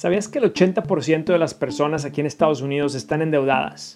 [0.00, 3.94] ¿Sabías que el 80% de las personas aquí en Estados Unidos están endeudadas?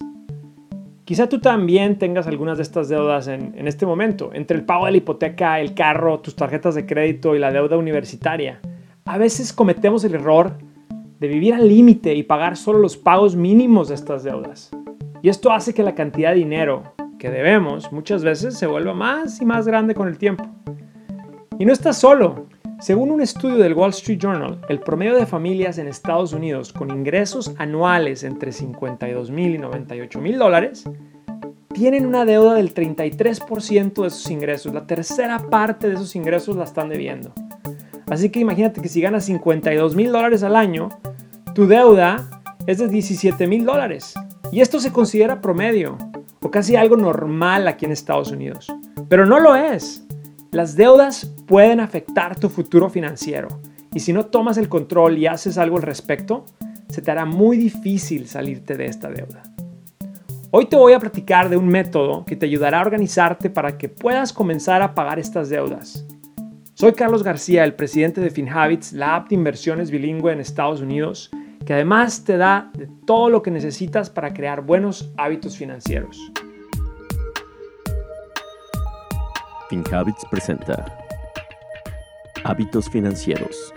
[1.03, 4.91] Quizá tú también tengas algunas de estas deudas en, este momento, entre el pago de
[4.91, 8.59] la hipoteca, el carro, tus tarjetas de crédito y la deuda universitaria.
[9.05, 10.59] A veces cometemos el error
[11.19, 14.69] de vivir al límite y pagar solo los pagos mínimos de estas deudas.
[15.23, 16.83] Y esto hace que la cantidad de dinero
[17.17, 20.45] que debemos muchas veces se vuelva más y más grande con el tiempo.
[21.57, 22.45] Y no estás solo.
[22.79, 26.91] Según un estudio del Wall Street Journal, el promedio de familias en Estados Unidos con
[26.91, 30.83] ingresos anuales entre 52 mil y 98 mil dólares
[31.73, 34.73] tienen una deuda del 33% de sus ingresos.
[34.73, 37.33] La tercera parte de esos ingresos la están debiendo.
[38.07, 40.89] Así que imagínate que si ganas 52 mil dólares al año,
[41.53, 42.29] tu deuda
[42.67, 44.13] es de 17 mil dólares.
[44.51, 45.97] Y esto se considera promedio
[46.41, 48.67] o casi algo normal aquí en Estados Unidos.
[49.09, 50.04] Pero no lo es.
[50.55, 53.49] Las deudas pueden afectar tu futuro financiero
[53.93, 56.45] y si no tomas el control y haces algo al respecto,
[56.87, 59.43] se te hará muy difícil salirte de esta deuda.
[60.51, 63.89] Hoy te voy a platicar de un método que te ayudará a organizarte para que
[63.89, 66.05] puedas comenzar a pagar estas deudas.
[66.73, 71.31] Soy Carlos García, el presidente de FinHabits, la app de inversiones bilingüe en Estados Unidos,
[71.65, 72.71] que además te da
[73.05, 76.31] todo lo que necesitas para crear buenos hábitos financieros.
[79.69, 80.85] FinHabits presenta
[82.43, 83.73] Hábitos Financieros.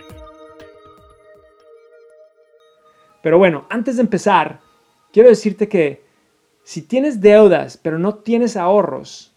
[3.23, 4.59] Pero bueno, antes de empezar,
[5.11, 6.03] quiero decirte que
[6.63, 9.33] si tienes deudas pero no tienes ahorros,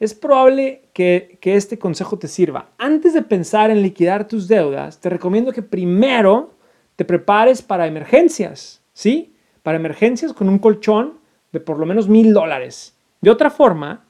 [0.00, 2.70] es probable que, que, este consejo te sirva.
[2.76, 6.54] Antes de pensar en liquidar tus deudas, te recomiendo que primero
[6.96, 9.36] te prepares para emergencias, ¿sí?
[9.62, 11.20] Para emergencias con un colchón
[11.52, 12.96] de por lo menos mil dólares.
[13.20, 14.04] De otra forma,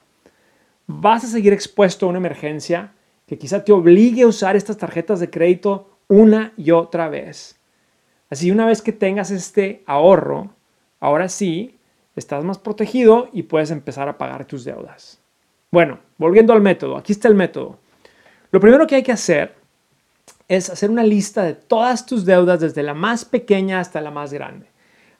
[0.87, 2.93] vas a seguir expuesto a una emergencia
[3.25, 7.59] que quizá te obligue a usar estas tarjetas de crédito una y otra vez.
[8.29, 10.55] Así una vez que tengas este ahorro,
[10.99, 11.79] ahora sí,
[12.15, 15.19] estás más protegido y puedes empezar a pagar tus deudas.
[15.71, 17.79] Bueno, volviendo al método, aquí está el método.
[18.51, 19.55] Lo primero que hay que hacer
[20.47, 24.33] es hacer una lista de todas tus deudas desde la más pequeña hasta la más
[24.33, 24.67] grande.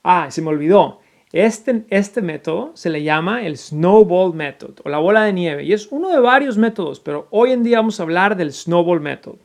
[0.04, 1.00] Ah, se me olvidó.
[1.34, 5.74] Este, este método se le llama el Snowball Method o la bola de nieve y
[5.74, 9.38] es uno de varios métodos, pero hoy en día vamos a hablar del Snowball Method.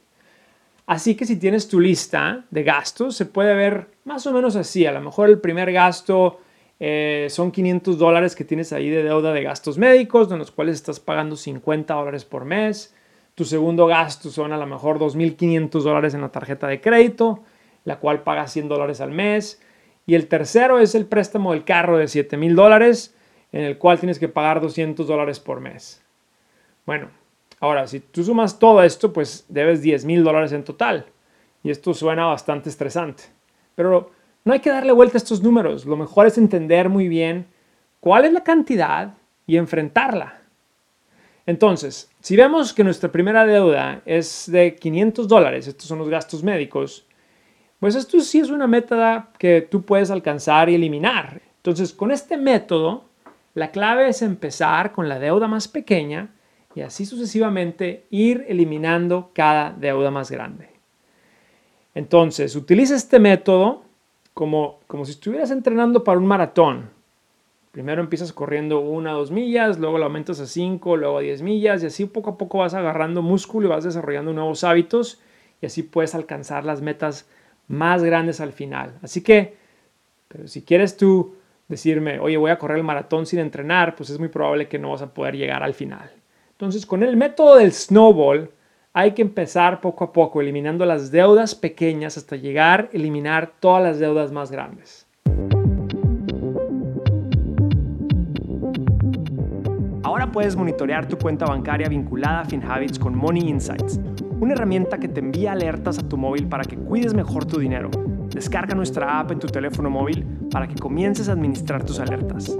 [0.84, 4.84] Así que si tienes tu lista de gastos, se puede ver más o menos así.
[4.84, 6.40] A lo mejor el primer gasto
[6.78, 10.76] eh, son 500 dólares que tienes ahí de deuda de gastos médicos, de los cuales
[10.76, 12.94] estás pagando 50 dólares por mes.
[13.34, 17.44] Tu segundo gasto son a lo mejor 2.500 dólares en la tarjeta de crédito,
[17.86, 19.62] la cual pagas 100 dólares al mes.
[20.08, 23.14] Y el tercero es el préstamo del carro de 7 mil dólares,
[23.52, 26.02] en el cual tienes que pagar 200 dólares por mes.
[26.86, 27.10] Bueno,
[27.60, 31.04] ahora, si tú sumas todo esto, pues debes 10 mil dólares en total.
[31.62, 33.24] Y esto suena bastante estresante.
[33.74, 34.10] Pero
[34.46, 35.84] no hay que darle vuelta a estos números.
[35.84, 37.46] Lo mejor es entender muy bien
[38.00, 39.12] cuál es la cantidad
[39.46, 40.40] y enfrentarla.
[41.44, 46.42] Entonces, si vemos que nuestra primera deuda es de 500 dólares, estos son los gastos
[46.42, 47.04] médicos,
[47.80, 51.40] pues esto sí es una meta que tú puedes alcanzar y eliminar.
[51.56, 53.04] Entonces, con este método,
[53.54, 56.30] la clave es empezar con la deuda más pequeña
[56.74, 60.70] y así sucesivamente ir eliminando cada deuda más grande.
[61.94, 63.82] Entonces, utiliza este método
[64.34, 66.90] como, como si estuvieras entrenando para un maratón.
[67.72, 71.42] Primero empiezas corriendo una o dos millas, luego lo aumentas a cinco, luego a diez
[71.42, 75.20] millas y así poco a poco vas agarrando músculo y vas desarrollando nuevos hábitos
[75.60, 77.28] y así puedes alcanzar las metas
[77.68, 78.98] más grandes al final.
[79.02, 79.56] Así que,
[80.26, 81.36] pero si quieres tú
[81.68, 84.90] decirme, oye, voy a correr el maratón sin entrenar, pues es muy probable que no
[84.90, 86.10] vas a poder llegar al final.
[86.52, 88.50] Entonces, con el método del snowball,
[88.92, 93.82] hay que empezar poco a poco, eliminando las deudas pequeñas hasta llegar a eliminar todas
[93.82, 95.06] las deudas más grandes.
[100.02, 104.00] Ahora puedes monitorear tu cuenta bancaria vinculada a FinHabits con Money Insights
[104.40, 107.90] una herramienta que te envía alertas a tu móvil para que cuides mejor tu dinero.
[108.32, 112.56] Descarga nuestra app en tu teléfono móvil para que comiences a administrar tus alertas.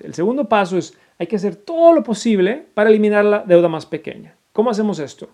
[0.00, 3.84] El segundo paso es, hay que hacer todo lo posible para eliminar la deuda más
[3.84, 4.36] pequeña.
[4.52, 5.28] ¿Cómo hacemos esto?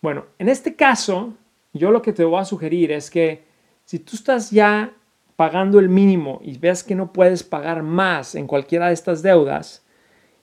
[0.00, 1.34] Bueno, en este caso,
[1.72, 3.44] yo lo que te voy a sugerir es que
[3.84, 4.92] si tú estás ya
[5.36, 9.84] pagando el mínimo y ves que no puedes pagar más en cualquiera de estas deudas,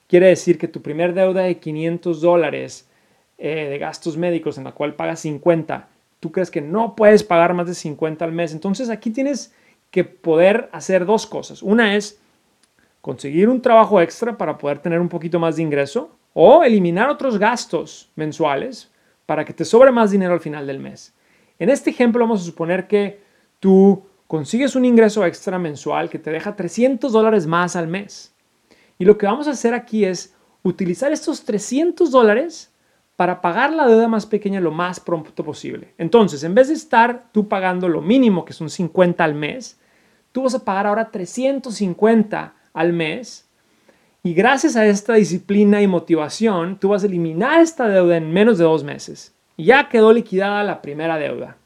[0.08, 2.90] quiere decir que tu primer deuda de 500 dólares
[3.38, 5.88] eh, de gastos médicos en la cual pagas 50,
[6.20, 8.54] tú crees que no puedes pagar más de 50 al mes.
[8.54, 9.54] Entonces aquí tienes
[9.90, 11.64] que poder hacer dos cosas.
[11.64, 12.20] Una es
[13.02, 17.38] conseguir un trabajo extra para poder tener un poquito más de ingreso o eliminar otros
[17.38, 18.92] gastos mensuales
[19.26, 21.14] para que te sobre más dinero al final del mes.
[21.58, 23.22] En este ejemplo vamos a suponer que
[23.60, 28.34] tú consigues un ingreso extra mensual que te deja 300 dólares más al mes.
[28.98, 30.34] Y lo que vamos a hacer aquí es
[30.64, 32.74] utilizar estos 300 dólares
[33.18, 35.94] para pagar la deuda más pequeña lo más pronto posible.
[35.98, 39.78] Entonces, en vez de estar tú pagando lo mínimo, que son 50 al mes,
[40.32, 43.50] tú vas a pagar ahora 350 al mes.
[44.24, 48.58] Y gracias a esta disciplina y motivación, tú vas a eliminar esta deuda en menos
[48.58, 49.36] de dos meses.
[49.58, 51.58] Ya quedó liquidada la primera deuda.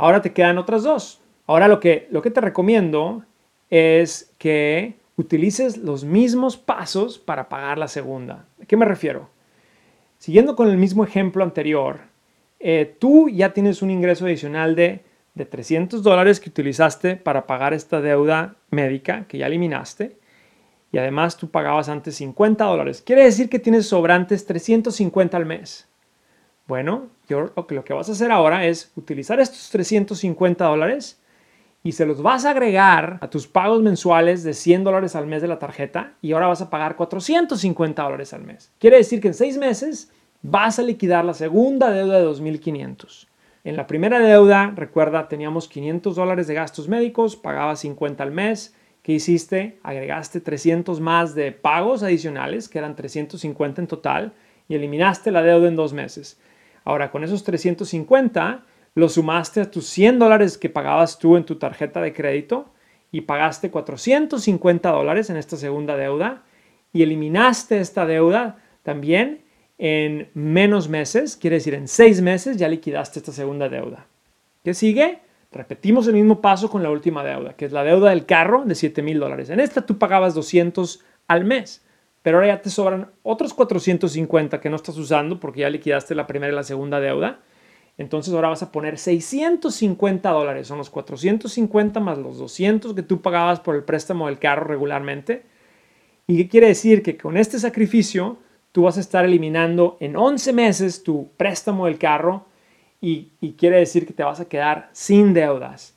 [0.00, 1.20] Ahora te quedan otras dos.
[1.46, 3.22] Ahora lo que, lo que te recomiendo
[3.68, 8.46] es que utilices los mismos pasos para pagar la segunda.
[8.62, 9.28] ¿A qué me refiero?
[10.16, 12.00] Siguiendo con el mismo ejemplo anterior,
[12.60, 15.04] eh, tú ya tienes un ingreso adicional de,
[15.34, 20.16] de 300 dólares que utilizaste para pagar esta deuda médica que ya eliminaste
[20.92, 23.02] y además tú pagabas antes 50 dólares.
[23.04, 25.90] Quiere decir que tienes sobrantes 350 al mes.
[26.66, 31.20] Bueno, lo, que, vas a hacer ahora es utilizar estos 350 dólares
[31.82, 35.42] y se los vas a agregar a tus pagos mensuales de 100 dólares al mes
[35.42, 38.72] de la tarjeta y ahora vas a pagar 450 dólares al mes.
[38.78, 40.12] Quiere decir que en seis meses
[40.42, 43.26] vas a liquidar la segunda deuda de 2.500.
[43.62, 48.74] En la primera deuda, recuerda, teníamos 500 dólares de gastos médicos, pagabas 50 al mes.
[49.02, 49.78] ¿Qué hiciste?
[49.82, 54.32] Agregaste 300 más de pagos adicionales, que eran 350 en total,
[54.68, 56.38] y eliminaste la deuda en dos meses.
[56.90, 58.64] Ahora, con esos 350,
[58.96, 62.72] lo sumaste a tus 100 dólares que pagabas tú en tu tarjeta de crédito
[63.12, 66.42] y pagaste 450 dólares en esta segunda deuda
[66.92, 69.42] y eliminaste esta deuda también
[69.78, 74.08] en menos meses, quiere decir en seis meses ya liquidaste esta segunda deuda.
[74.64, 75.20] ¿Qué sigue?
[75.52, 78.74] Repetimos el mismo paso con la última deuda, que es la deuda del carro de
[78.74, 79.48] 7 mil dólares.
[79.50, 81.84] En esta tú pagabas 200 al mes
[82.22, 86.26] pero ahora ya te sobran otros 450 que no estás usando porque ya liquidaste la
[86.26, 87.40] primera y la segunda deuda.
[87.96, 90.66] Entonces ahora vas a poner 650 dólares.
[90.66, 95.44] Son los 450 más los 200 que tú pagabas por el préstamo del carro regularmente.
[96.26, 97.02] ¿Y qué quiere decir?
[97.02, 98.38] Que con este sacrificio
[98.72, 102.46] tú vas a estar eliminando en 11 meses tu préstamo del carro
[103.00, 105.96] y, y quiere decir que te vas a quedar sin deudas.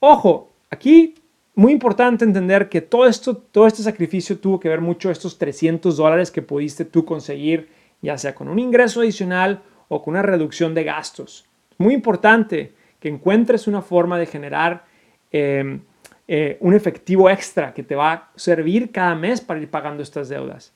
[0.00, 1.14] Ojo, aquí
[1.58, 5.96] muy importante entender que todo, esto, todo este sacrificio tuvo que ver mucho estos 300
[5.96, 7.68] dólares que pudiste tú conseguir,
[8.00, 11.46] ya sea con un ingreso adicional o con una reducción de gastos.
[11.76, 14.84] Muy importante que encuentres una forma de generar
[15.32, 15.80] em,
[16.28, 20.28] eh, un efectivo extra que te va a servir cada mes para ir pagando estas
[20.28, 20.72] deudas.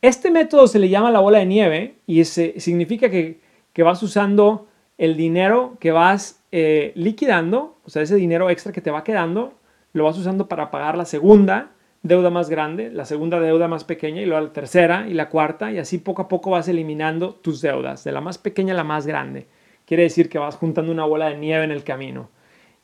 [0.00, 3.38] Este método se le llama la bola de nieve y significa que,
[3.76, 4.66] vas usando
[4.96, 9.59] el dinero que vas eh, liquidando, o sea, ese dinero extra que te va quedando,
[9.92, 11.70] lo vas usando para pagar la segunda
[12.02, 15.70] deuda más grande, la segunda deuda más pequeña y luego la tercera y la cuarta
[15.70, 18.84] y así poco a poco vas eliminando tus deudas, de la más pequeña a la
[18.84, 19.46] más grande.
[19.84, 22.30] Quiere decir que vas juntando una bola de nieve en el camino.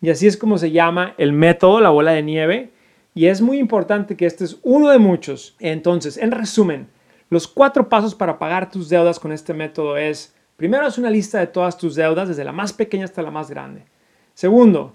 [0.03, 2.71] Y así es como se llama el método, la bola de nieve.
[3.15, 5.57] Y es muy importante que este es uno de muchos.
[5.59, 6.89] Entonces, en resumen,
[7.31, 11.39] los cuatro pasos para pagar tus deudas con este método es, primero, haz una lista
[11.39, 13.85] de todas tus deudas, desde la más pequeña hasta la más grande.
[14.35, 14.95] Segundo,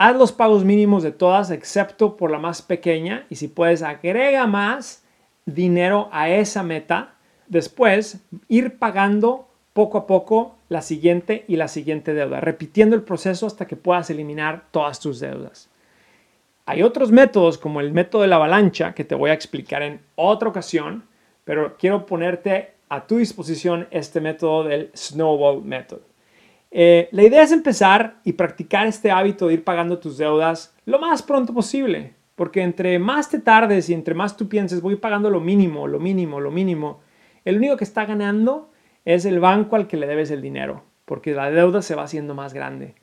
[0.00, 4.46] Haz los pagos mínimos de todas excepto por la más pequeña y si puedes agrega
[4.46, 5.04] más
[5.44, 7.16] dinero a esa meta.
[7.48, 13.44] Después ir pagando poco a poco la siguiente y la siguiente deuda, repitiendo el proceso
[13.48, 15.68] hasta que puedas eliminar todas tus deudas.
[16.64, 20.00] Hay otros métodos como el método de la avalancha que te voy a explicar en
[20.14, 21.08] otra ocasión,
[21.44, 26.02] pero quiero ponerte a tu disposición este método del Snowball Method.
[26.70, 30.98] Eh, la idea es empezar y practicar este hábito de ir pagando tus deudas lo
[30.98, 35.30] más pronto posible, porque entre más te tardes y entre más tú pienses voy pagando
[35.30, 37.00] lo mínimo, lo mínimo, lo mínimo,
[37.44, 38.70] el único que está ganando
[39.04, 42.34] es el banco al que le debes el dinero, porque la deuda se va haciendo
[42.34, 42.94] más grande.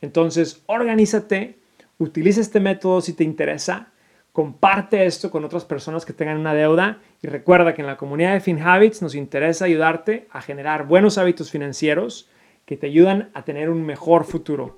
[0.00, 1.58] Entonces, organízate,
[1.98, 3.88] utiliza este método si te interesa,
[4.32, 8.34] comparte esto con otras personas que tengan una deuda y recuerda que en la comunidad
[8.34, 12.30] de FinHabits nos interesa ayudarte a generar buenos hábitos financieros
[12.68, 14.76] que te ayudan a tener un mejor futuro.